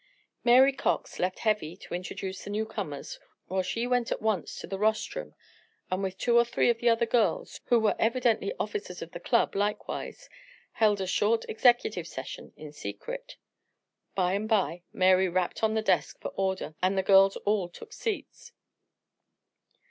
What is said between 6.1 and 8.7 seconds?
two or three of the other girls who were evidently